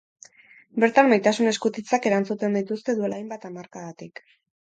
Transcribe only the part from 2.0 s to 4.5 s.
erantzuten dituzte duela hainbat hamarkadatik.